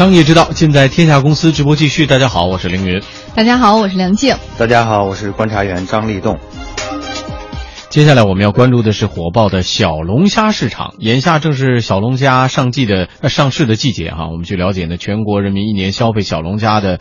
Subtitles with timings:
[0.00, 1.52] 商业之道，尽在天下公司。
[1.52, 3.02] 直播继续，大家好，我是凌云。
[3.34, 4.34] 大家好，我是梁静。
[4.56, 6.38] 大家好，我是观察员张立栋。
[7.90, 10.94] 接下来我们要关注的是火爆的小龙虾市场。
[11.00, 14.28] 眼下正是小龙虾上季的呃上市的季节哈。
[14.30, 16.98] 我们去了解呢，全国人民一年消费小龙虾的。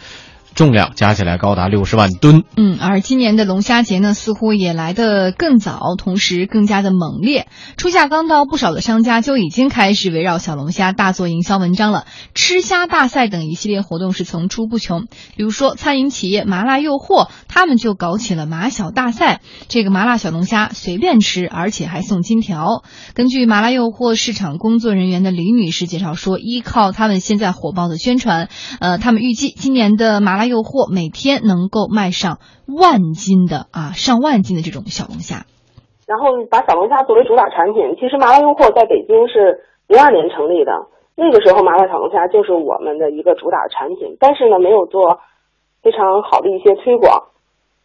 [0.55, 2.43] 重量加起来高达六十万吨。
[2.57, 7.47] 嗯，而今年的龙虾节呢，似乎也来得更早，同时更加的猛烈。
[7.77, 12.05] 初夏刚到，不少的商家就已经开始围绕小龙虾大做营销文章了。
[12.33, 15.05] 吃虾大赛等一系列活动是层出不穷。
[15.35, 19.41] 比如说，餐饮企业麻辣诱惑，他们就搞起了麻小大赛。
[19.67, 22.83] 这个麻辣小龙虾随便吃，而且还送金条。
[23.13, 35.43] 根据麻辣诱惑市场工作人员的李女士介绍说，依靠他们现在火爆的宣传，呃，他们预计今年的麻麻辣诱惑每天能够卖上万斤的啊，上万斤的这种小龙虾。
[36.07, 40.71] 然后把小龙虾作为主打产品，其实麻辣诱惑在北京是零二年成立的，
[41.19, 45.19] 那个时候麻辣小龙虾就是我们的一个主打产品，但是呢没有做
[45.83, 47.35] 非常好的一些推广，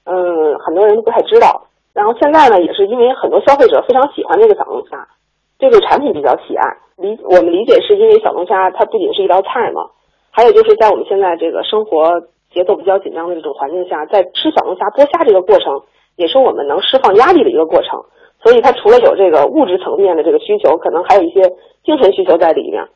[0.07, 0.15] 嗯，
[0.63, 1.67] 很多人都不太知道。
[1.91, 5.11] 然后现在呢，也是因为很多消费者非常喜欢这个小龙虾，
[5.59, 6.79] 对这个产品比较喜爱。
[7.03, 9.91] 理我们理解是因为小龙虾它不仅是一道菜嘛。
[10.37, 15.83] 还有就是在我们现在这个生活节奏比较紧张的这种环境下，在吃小龙虾剥虾这个过程，
[16.17, 18.05] 也是我们能释放压力的一个过程。
[18.43, 21.53] 所以它除了有这个物质层面的这个需求，可能还有一些
[21.85, 22.89] 精神需求在里面。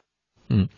[0.48, 0.68] 嗯。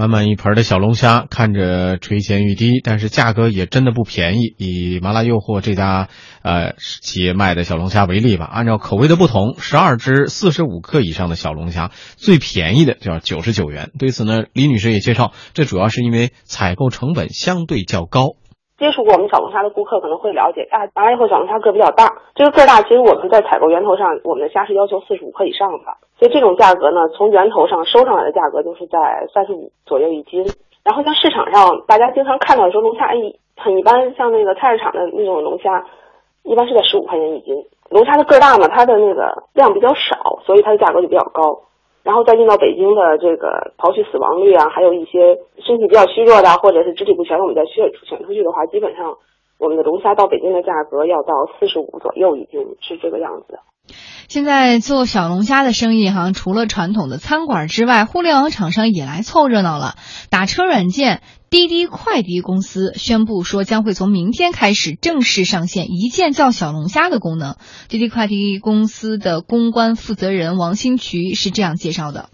[0.00, 4.54] 满满一盆的小龙虾，看着垂涎欲滴，但是价格也真的不便宜。
[4.56, 6.08] 以麻辣诱惑这家
[6.40, 13.90] 呃企业卖的小龙虾为例吧，按照口味的不同，十二只四十五克以上的小龙虾，最便宜的就要九十九元。
[13.98, 18.39] 对此呢，李女士也介绍，这主要是因为采购成本相对较高。
[18.80, 25.78] 接触过我们小龙虾的顾客可能会了解，啊，麻辣诱惑小龙虾个比较大，这个个大，其实我们在采购源头上，我们的虾是要求四十五克以上的。
[26.18, 30.46] 所以这种价格呢，从源头上收上来的价格就是在三十五左右一斤。
[30.82, 35.84] 然后像市场上大家经常看到说龙虾一很一般，像那个菜市场的那种龙虾，
[36.42, 37.54] 一般是在十五块钱一斤。
[37.90, 41.60] 龙虾的个大嘛，它的那个量比较少，所以它的价格就比较高。
[42.02, 49.16] 然后再运到北京的这个刨去死亡率啊，还有一些身体比较虚弱的或者是肢体不全，我们再选选出去的话，基本上
[49.58, 53.58] 我们的龙虾到北京的价格要到四十五左右一斤，是这个样子的。
[54.28, 59.96] 现在做小龙虾的生意，哈，除了传统的餐馆之外，互联网厂商也来凑热闹了。
[60.28, 61.20] 打车软件
[61.50, 67.56] 滴滴快滴公司宣布说，将会从明天开始正式上线一键叫小龙虾的功能。
[67.88, 72.30] 滴滴快滴公司的公关负责人王新渠是这样介绍的。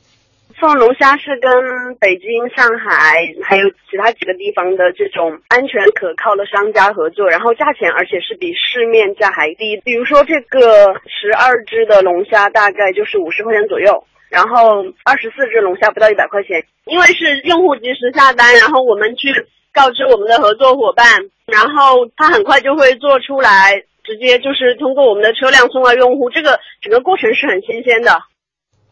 [0.59, 9.77] 送龙虾是跟北京、上海还有其他几个地方的这种安全可靠的商家合作，然后价钱而且是比市面价还低。
[9.84, 16.65] 比如说这个十二只的龙虾大概就是五十块钱左右，然后二十四只龙虾不到一百块钱。
[16.87, 19.28] 因为是用户及时下单，然后我们去
[19.75, 21.06] 告知我们的合作伙伴，
[21.45, 26.31] 然后他很快就会做出来，直接就是通过我们的车辆送到用户。
[26.31, 28.22] 这个整个过程是很新鲜的。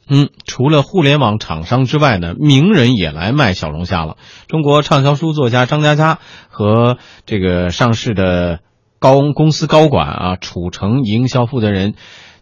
[0.09, 4.17] 嗯，除了互联网厂商之外呢，名人也来卖小龙虾了。
[4.49, 8.61] 中国畅销书作家张嘉佳和这个上市的
[8.99, 11.95] 高公司高管啊，楚城营销负责人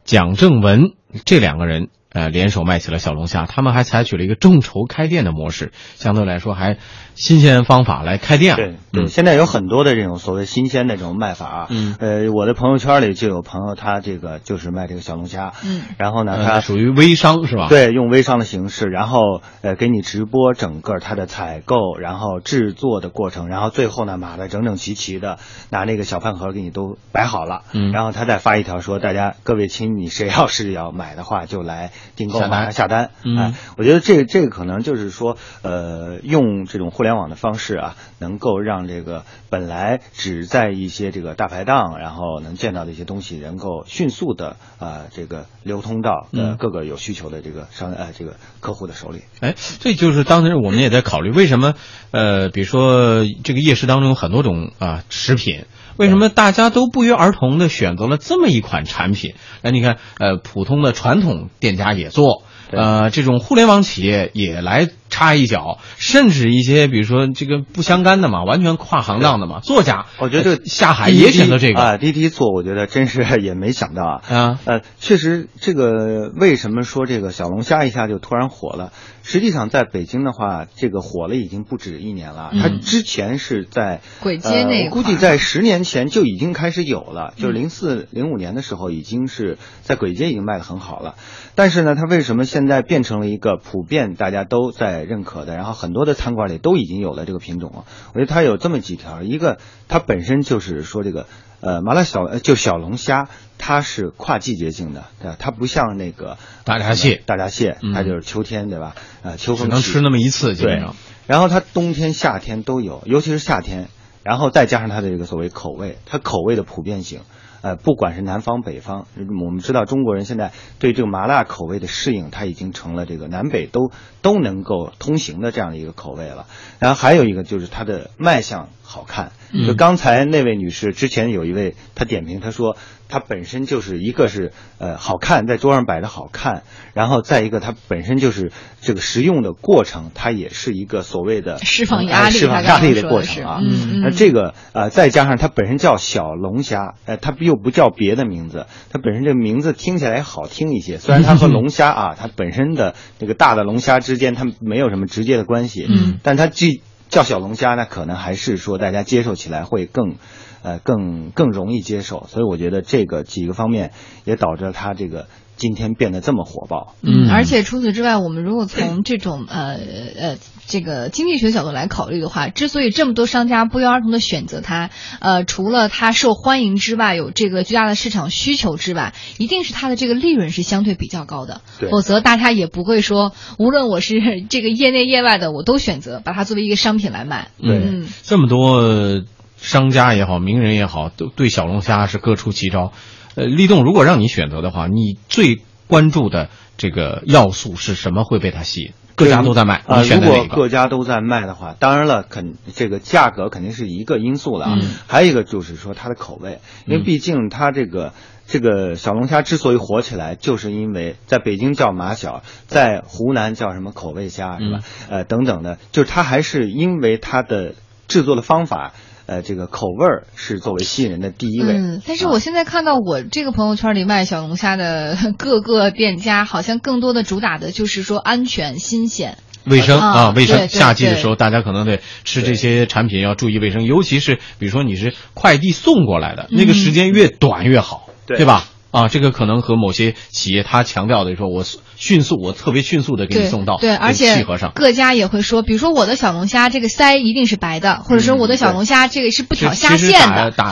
[0.04, 0.92] 蒋正文
[1.24, 1.88] 这两个人。
[2.12, 6.76] 呃，联手卖起了小龙虾，他们还采取了一个众筹开店的模式，相对来说还
[7.14, 8.56] 新鲜方法来开店。
[8.56, 11.66] 对，对，现在有很多的这种所谓新鲜的这种卖法啊。
[11.70, 15.52] 嗯，呃，我的朋友圈里就有朋友，他这个就是卖这个小龙虾。
[15.64, 17.68] 嗯，然后呢，他属于微商是吧？
[17.68, 25.38] 对，用微商的形式，然后呃给你直播整个他的采购，然后制作的过程，然后最后呢码的整整齐齐的，
[25.70, 27.62] 拿那个小饭盒给你都摆好了。
[27.72, 31.90] 嗯，然后他再发一条说，大家各位亲，你谁要是要买的话，就来。
[32.16, 49.22] 订购马上下单，哎，我觉得这这个可能就是说，呃，用这种互联网的方式啊，能够让这个本来只在一些这个大排档然后能见到的一些东西，能够迅速的啊，这个流通到呃各个有需求的这个商呃这个客户的手里。
[49.40, 51.74] 哎，这就是当时我们也在考虑，为什么
[52.10, 55.64] 呃，比如说这个夜市当中有很多种啊食品。
[55.98, 59.34] 为什么大家都不约而同的选择了这么一款产品？
[59.60, 64.88] 那你看，呃，普通的传统店家也做，呃，这种互联网企业也来。
[65.12, 71.80] 插一脚，甚至一些比如说这个不相干的嘛，完全跨行当的嘛，作家，我觉得下海也选择这个。
[71.80, 74.22] 啊，滴滴做，我觉得真是 也没想到啊。
[74.28, 78.90] 啊，呃，确实这个为什么说这个小龙虾一下就突然火了？
[79.24, 91.14] 实际上在北京的话，这个火了已经不止一年了，它之前是在鬼街那估计在十年前就已经开始有了，就是零四零五年的时候已经是在鬼街已经卖的很好了，
[91.54, 97.84] 但是呢，它为什么现在变成了一个普遍大家都在也认可的，然后很多的餐馆里都已经有了这个品种了。
[98.14, 99.58] 我觉得它有这么几条，一个
[99.88, 101.26] 它本身就是说这个
[101.60, 103.28] 呃麻辣小就小龙虾，
[103.58, 105.36] 它是跨季节性的，对吧？
[105.38, 108.94] 它不像那个大闸蟹，大闸蟹它就是秋天，对吧？
[109.22, 110.82] 呃，秋风只能吃那么一次，对。
[111.26, 113.88] 然后它冬天夏天都有，尤其是夏天，
[114.22, 117.20] 然后再加上它的这个所谓口味，它口味的普遍性。
[117.62, 126.46] 呃，不管是南方北方，我们知道中国人现在对这个麻辣口味的适应，它已经成了这个南北都都能够通行的这样的一个口味了。
[126.78, 129.32] 然后还有一个就是它的卖相好看，
[129.66, 132.76] 就刚才那位女士之前有一位她点评，她说。
[133.12, 136.62] 它本身就是一个是呃好看，在桌上摆的好看，
[136.94, 138.50] 然后再一个它本身就是
[138.80, 143.60] 这个食用的过程，它也是一个所谓的释放压力、释放压力的过程啊。
[144.00, 150.96] 那这个呃再加上它本身叫小龙虾，呃它又不叫别的名字，它本身这个名字听起来好听一些。
[150.96, 156.80] 虽然它和龙虾啊，它本身的这个大的龙虾之间它没有什么直接的关系，嗯，但它既
[157.12, 160.16] 叫小龙虾，呢可能还是说大家接受起来会更。
[160.64, 163.90] 呃，更更容易接受，所以我觉得这个几个方面
[164.24, 165.26] 也导致它这个
[165.56, 166.94] 今天变得这么火爆。
[167.02, 170.36] 嗯，而且除此之外，我们如果从这种呃呃
[170.66, 181.60] 这个经济学角度来考虑的话，之所以这么多商家不约而同的选择它，呃，除了它受欢迎之外，有这个巨大的市场需求之外，一定是它的这个利润是相对比较高的。
[181.90, 187.48] 否则大家也不会说，无论我是 这个业内业外的，我都选择把它作为一个商品来卖。
[187.60, 189.22] 对，这么多。
[189.64, 192.90] 商家也好，名人也好，都对小龙虾是各出奇招。
[193.36, 196.48] 呃，立栋，如果让你选择的话，你最关注的
[196.78, 198.92] 这个要素是什么会被它吸引？
[199.24, 200.32] 各家都在卖，你选哪个？
[200.36, 204.78] 如果各家都在卖的话，当然了，肯这个价格肯定是一个因素了啊。
[205.06, 208.12] 还有一个就是说它的口味，因为毕竟它这个
[208.46, 214.80] 这个小龙虾之所以火起来，就是因为在北京叫马小，在湖南叫什么口味虾是吧？
[215.08, 217.74] 呃，等等的，就是它还是因为它的
[218.08, 218.92] 制作的方法。
[219.26, 221.74] 呃，这个口味儿是作为吸引人的第一位。
[221.74, 230.68] 嗯，但是我现在看到我这个朋友圈里卖小龙虾的 各个店家，好像更多的主打的就是说安全、新鲜、卫生啊，卫生。
[230.68, 238.68] 夏季的时候，大家可能得吃这些产品要注意卫生，尤其是比如说你是快递送过来的，那个时间越短越好，对吧？
[238.92, 241.64] 啊，这个可能和某些企业他强调的说，我
[241.96, 244.72] 迅速，我特别迅速的给你送到，对，而且契合上。
[244.74, 250.70] 各家也会说，比如说我的小龙虾这个鳃一定是白的，或者说我的小龙虾这个是不挑虾线的，打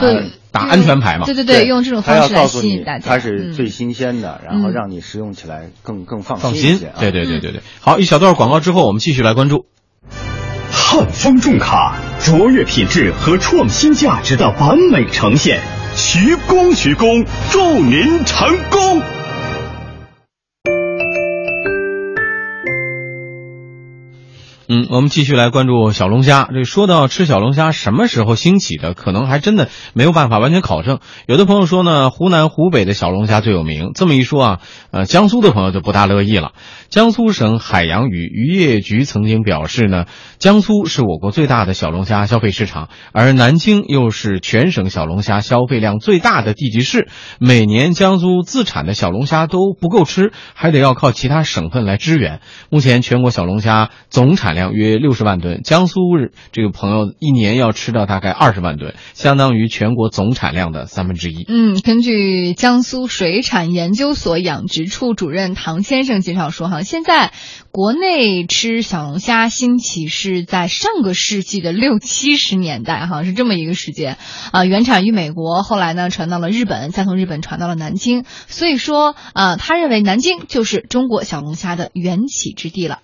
[0.51, 1.25] 打安全牌嘛。
[1.25, 3.09] 对对对，用这种方式来吸引大家。
[3.09, 6.79] 它是最新鲜的，然后让你食用起来更更放心放心。
[6.99, 7.61] 对对对对对。
[7.79, 9.65] 好，一小段广告之后，我们继续来关注
[10.71, 15.59] 汉方重卡，卓越品质和创新价值的完美呈现。
[15.95, 19.20] 鞠躬，鞠躬，祝您成功。
[24.73, 26.47] 嗯，我们继续来关注小龙虾。
[26.49, 30.99] 这说到吃小龙虾什么时候兴起的，可能还真的没有办法完全考证。
[31.27, 33.91] 有的朋友说呢，湖南、湖北的小龙虾最有名。
[33.93, 34.59] 这么一说啊，
[34.91, 36.53] 呃，江苏的朋友就不大乐意了。
[36.87, 40.05] 江苏省海洋与渔业局曾经表示呢，
[40.39, 47.09] 江苏是我国最大的小龙虾消费市场，而南京又是全省小龙虾消费量最大的地级市。
[47.39, 52.39] 每年江苏自产的小龙虾都不够吃，还得要靠其他省份来支援。
[52.69, 54.60] 目前全国小龙虾总产量。
[54.69, 55.99] 约六十万吨，江苏
[56.51, 61.43] 这个朋友一年要吃到大概二十万吨，相当于全国总产量的三分之一。
[61.47, 67.31] 嗯，根据江苏水产研究所养殖处主任唐先生介绍说，哈，现在
[67.71, 74.17] 国内吃小龙虾兴起是在上个世纪的 六七十年代，哈，是这么一个时间
[74.51, 82.99] 啊，原产于美国，后来呢传到了日本，再从日本传到了南京，所以说啊，他认为南京就是中国小龙虾的缘起之地了。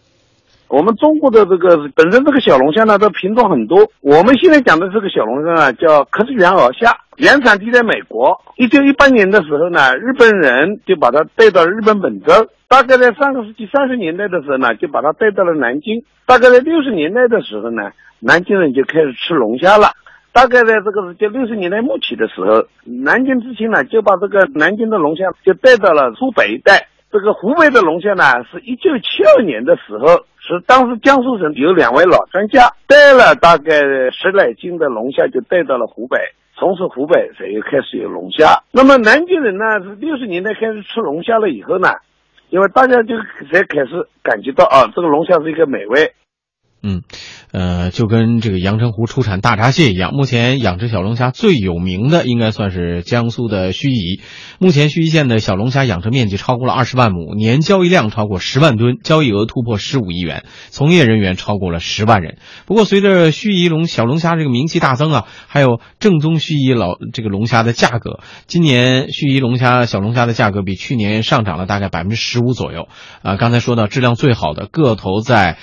[0.69, 3.89] 我们中国的这个本身这个小龙虾呢，这品种很多。
[4.01, 8.41] 我们现在讲的这个小龙虾呢，叫克氏原螯虾，原产地在美国。
[8.57, 12.33] 一九一八年的时候呢，日本人就把它带到日本本州。
[12.67, 16.03] 大概在上个世纪三十年代的时候呢，就把它带到了南京。
[16.25, 19.91] 大概在六十年代的时候呢，南京人就开始吃龙虾了。
[20.33, 26.89] 大概在这个就六十年代末期的时候，南京知青呢就把这个南京的龙虾就带到了苏北一带。
[27.09, 30.25] 这个湖北的龙虾呢，是一九七二年的时候。
[30.48, 33.72] 是当时江苏省有两位老专家带了大概
[34.12, 36.18] 十来斤的龙虾，就带到了湖北，
[36.56, 38.63] 从此湖北才又开始有龙虾。
[38.72, 41.89] 那么南京人呢，是六十年代开始吃龙虾了以后呢，
[42.50, 43.18] 因为大家就
[43.51, 46.13] 才开始感觉到啊，这个龙虾是一个美味。
[46.84, 47.01] 嗯，
[47.51, 54.22] 呃，就跟这个阳澄湖出产大闸蟹一样，目前养殖小龙虾最有名的应该算是江苏的盱眙。
[54.60, 62.38] 目前盱眙县的小龙虾养殖面积超过了二十万亩，年交易量超过十万吨，交易额突破十五亿元，从业人员超过了十万人。
[62.67, 72.88] 不过，随着盱眙龙小龙虾这个名气大增啊，还有正宗盱眙老这个龙虾的价格，今年盱眙龙虾小龙虾的价格比去年上涨了大概百分之十五左右。
[73.24, 75.57] 啊，刚才说到质量最好的个头在。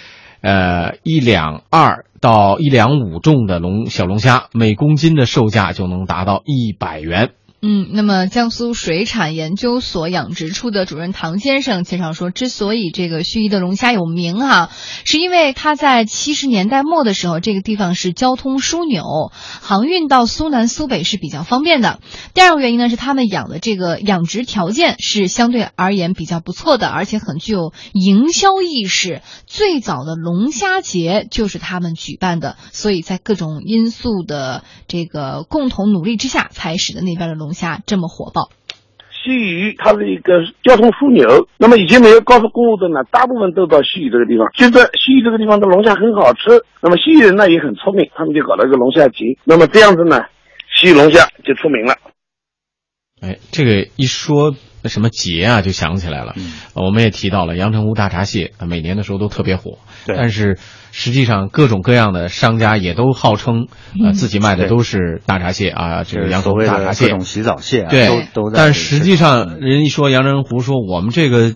[0.45, 7.31] 呃，一两二到一两五重的龙小龙虾，每公斤的售价就能达到一百元。
[7.67, 14.69] 嗯，那么江苏水产研究所养殖处的主任唐先生介绍说，之所以这个盱眙的龙虾有名哈，
[15.07, 22.01] 是因为它在七十年代末的时候，这个地方是交通枢纽，航运到苏南苏北是比较方便的。
[22.35, 29.23] 第二个原因呢，是他们养的这个养殖条件是相对而言比较不错的，而且很具有营销意识。
[29.47, 37.54] 最早的龙虾节就是他们举办的，所以在各种因素的这个共同努力之下，才使得那边的龙。
[37.55, 38.51] 虾这么火爆，
[39.11, 41.49] 西屿它是一个交通枢纽。
[41.57, 44.47] 那么以前没有高速公路的呢，大部分都到西屿这个地方。
[44.55, 49.25] 现在西屿这个地方的龙虾很好吃，那么西屿人呢也很聪明，他们就搞了一个龙虾节。
[49.45, 50.21] 那么这样子呢，
[50.77, 51.95] 西屿龙虾就出名了。
[53.25, 54.55] 哎，这个一说。
[54.87, 56.35] 什么节啊，就想起来了。
[56.37, 59.79] 嗯，我们也提到了阳澄湖大闸蟹，每年的时候都特别火。
[60.05, 60.15] 对。
[60.15, 60.59] 但是
[60.93, 63.69] 实际上，各种各样的商家也都号称，
[64.05, 67.07] 呃，自己卖的都是大闸蟹啊，这个阳澄湖大闸蟹。
[67.07, 68.59] 各种洗澡蟹啊，对，都都在。
[68.59, 71.55] 但实际上，人一说阳澄湖，说我们这个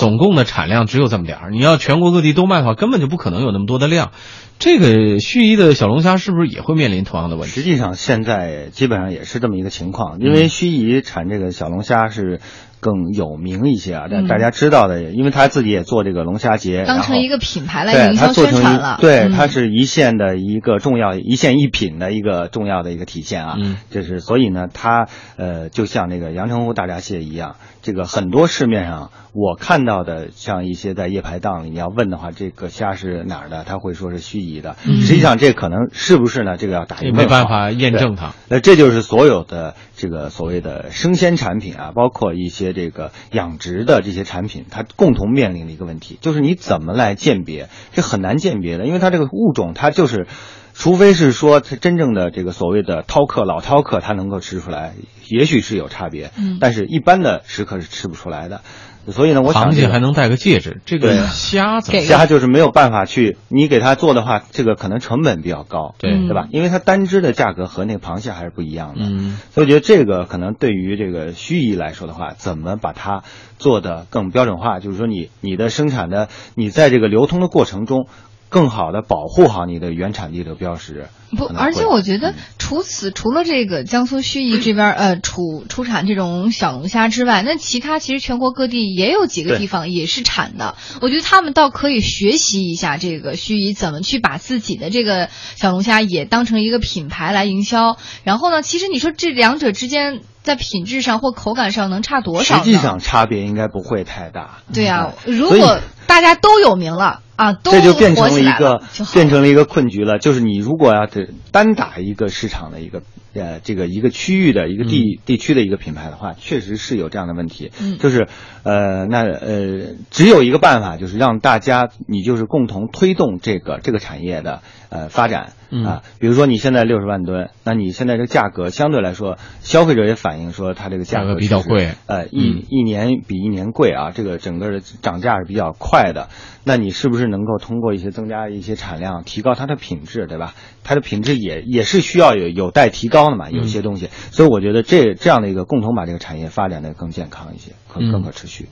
[0.00, 1.50] 总共的产量只有这么点儿。
[1.50, 4.12] 你要全国各地都卖的话，根本就不可能有那么多的量。
[4.58, 4.88] 这个
[5.18, 7.54] 盱眙的小龙虾是不是也会面临同样的问题？
[7.54, 12.40] 实际上，现在基本上也是这么一个情况，因为盱眙产这个小龙虾是
[12.80, 18.98] 更有名一些啊，但大家知道的，因为他自己也做这个龙虾节，当成一个品牌来营销宣传了。
[19.00, 23.56] 对，它是一线的一个重要一线一品的一个重要的一个体现啊。
[23.58, 34.60] 嗯，就是所以呢，它呃，就像那个阳澄湖大闸蟹一样，这个很多市面上我看到的，像一些在夜排档里，你要问的话，这个虾是哪儿的，他会说是盱眙。
[34.60, 36.56] 的，实际上这可能是不是呢？
[36.56, 38.32] 这个要打一个没办法验证它。
[38.48, 47.68] 那这就是所有的这个所谓的生鲜产品啊，包括一些这个养殖的这些产品，它共同面临的一个问题，就是你怎么来鉴别？
[47.92, 50.26] 这很难鉴别的，因为它这个物种，它就是，
[50.74, 54.94] 除非是说它真正的这个所谓的饕客老饕客，它能够吃出来，
[55.28, 58.62] 也许是有差别，嗯，但是一般的食客是吃不出来的。
[59.08, 66.46] 所以呢，我螃蟹还能戴个戒指，这个虾子虾就是没有办法去，你给它做的话，这个可能成本比较高，对对吧？
[66.50, 73.22] 因为它单只的价格和那个螃蟹还是不一样的，嗯，所以我觉得这个可能对于这个盱眙来说的话，怎么把它
[73.58, 74.80] 做的更标准化？
[74.80, 78.06] 就是说，你你的生产的，你在这个流通的过程中。
[78.50, 81.08] 更好的保护好你的原产地的标识。
[81.38, 90.74] 不，而且我觉得除此除了这个江苏盱眙这边呃出出产这种小龙虾之外，那其他其实全国各地也有几个地方也是产的。
[91.00, 97.96] 我觉得他们倒可以学习一下这个盱眙怎么去把自己的这个小龙虾也当成一个品牌来营销。
[98.24, 102.58] 然后呢，其实你说这两者之间在品质上或口感上能差多少？
[102.58, 104.58] 实际上差别应该不会太大。
[104.74, 105.78] 对呀，如果
[106.08, 107.20] 大家都有名了。
[107.40, 108.82] 啊，这就变成了一个
[109.14, 110.18] 变成了一个困局了。
[110.18, 113.02] 就是你如果要是单打一个市场的一个
[113.34, 117.70] 呃这个一个区域的一个地地区的一个品牌的话，确实是有这样的问题。
[117.80, 118.28] 嗯，就是
[118.62, 125.52] 呃那呃只有一个办法，就是让大家你就是共同推动这个这个产业的呃发展
[125.84, 126.02] 啊。
[126.18, 136.28] 比如说你现在六十万吨，那你现在这个价格相对来说，消费者也反映说它这个价格比较贵，呃一一年比一年贵啊，这个整个的涨价是比较快的。
[136.62, 140.54] 那你是不是能够通过一些增加一些产量，提高它的品质，对吧？
[140.90, 144.08] 它的品质也也是需要有有待提高的嘛，有些东西。
[144.32, 148.70] 所以我觉得这这样的一个共同把这个产业发展的更健康一些，可更可持续。